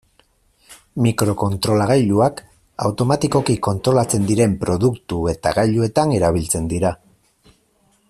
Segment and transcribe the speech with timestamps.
[1.05, 2.41] Mikrokontrolagailuak
[2.87, 6.97] automatikoki kontrolatzen diren produktu eta gailuetan erabiltzen dira.